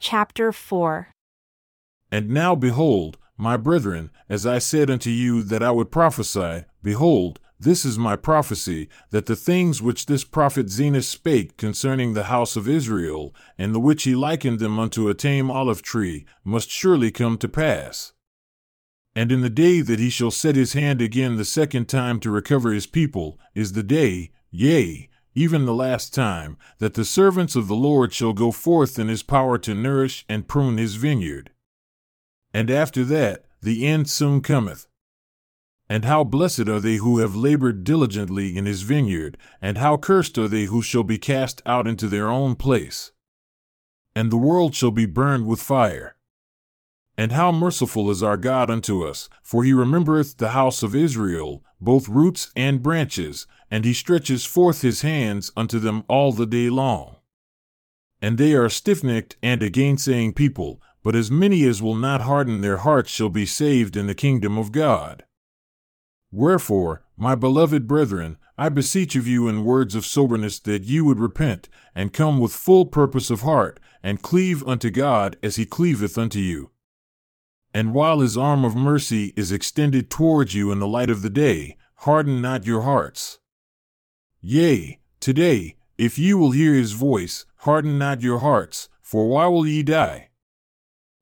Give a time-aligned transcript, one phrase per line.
[0.00, 1.08] Chapter 4
[2.12, 7.40] And now, behold, my brethren, as I said unto you that I would prophesy, behold,
[7.60, 12.54] this is my prophecy, that the things which this prophet Zenos spake concerning the house
[12.54, 17.10] of Israel, and the which he likened them unto a tame olive tree, must surely
[17.10, 18.12] come to pass.
[19.16, 22.30] And in the day that he shall set his hand again the second time to
[22.30, 25.07] recover his people, is the day, yea,
[25.38, 29.22] even the last time, that the servants of the Lord shall go forth in his
[29.22, 31.50] power to nourish and prune his vineyard.
[32.52, 34.88] And after that, the end soon cometh.
[35.88, 40.36] And how blessed are they who have labored diligently in his vineyard, and how cursed
[40.38, 43.12] are they who shall be cast out into their own place.
[44.16, 46.16] And the world shall be burned with fire.
[47.18, 51.64] And how merciful is our God unto us, for he remembereth the house of Israel,
[51.80, 56.70] both roots and branches, and he stretches forth his hands unto them all the day
[56.70, 57.16] long.
[58.22, 62.20] And they are stiff necked and a gainsaying people, but as many as will not
[62.20, 65.24] harden their hearts shall be saved in the kingdom of God.
[66.30, 71.18] Wherefore, my beloved brethren, I beseech of you in words of soberness that you would
[71.18, 76.16] repent, and come with full purpose of heart, and cleave unto God as he cleaveth
[76.16, 76.70] unto you.
[77.78, 81.30] And while his arm of mercy is extended towards you in the light of the
[81.30, 83.38] day, harden not your hearts.
[84.40, 89.64] Yea, today, if ye will hear his voice, harden not your hearts, for why will
[89.64, 90.30] ye die?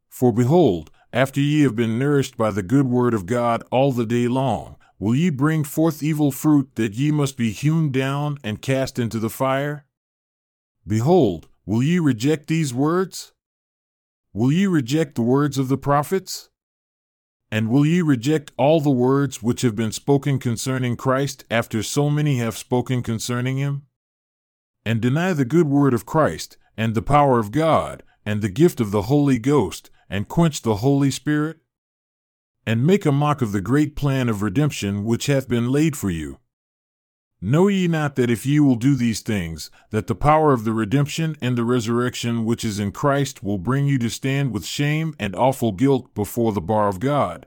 [0.08, 4.06] For behold, after ye have been nourished by the good word of God all the
[4.06, 8.62] day long, Will ye bring forth evil fruit that ye must be hewn down and
[8.62, 9.84] cast into the fire?
[10.86, 13.34] Behold, will ye reject these words?
[14.36, 16.50] Will ye reject the words of the prophets?
[17.50, 22.10] And will ye reject all the words which have been spoken concerning Christ after so
[22.10, 23.86] many have spoken concerning him?
[24.84, 28.78] And deny the good word of Christ, and the power of God, and the gift
[28.78, 31.60] of the Holy Ghost, and quench the Holy Spirit?
[32.66, 36.10] and make a mock of the great plan of redemption which hath been laid for
[36.10, 36.40] you.
[37.40, 40.72] Know ye not that if ye will do these things, that the power of the
[40.72, 45.14] redemption and the resurrection which is in Christ will bring you to stand with shame
[45.18, 47.46] and awful guilt before the bar of God?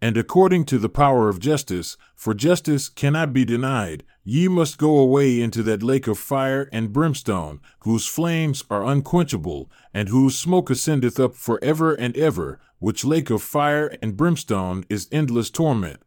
[0.00, 4.96] And according to the power of justice, for justice cannot be denied, ye must go
[4.96, 10.70] away into that lake of fire and brimstone, whose flames are unquenchable, and whose smoke
[10.70, 16.00] ascendeth up for ever and ever, which lake of fire and brimstone is endless torment.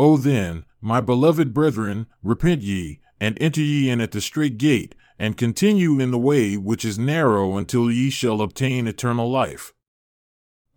[0.00, 4.94] O then, my beloved brethren, repent ye, and enter ye in at the strait gate,
[5.18, 9.74] and continue in the way which is narrow until ye shall obtain eternal life.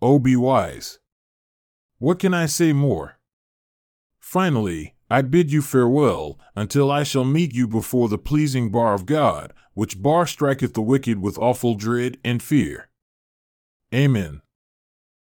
[0.02, 0.98] O be wise.
[1.96, 3.18] What can I say more?
[4.20, 9.06] Finally, I bid you farewell, until I shall meet you before the pleasing bar of
[9.06, 12.90] God, which bar striketh the wicked with awful dread and fear.
[13.94, 14.42] Amen.